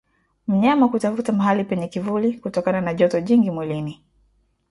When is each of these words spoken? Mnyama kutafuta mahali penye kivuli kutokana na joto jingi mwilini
Mnyama 0.47 0.87
kutafuta 0.89 1.33
mahali 1.33 1.63
penye 1.63 1.87
kivuli 1.87 2.33
kutokana 2.39 2.81
na 2.81 2.93
joto 2.93 3.21
jingi 3.21 3.51
mwilini 3.51 4.03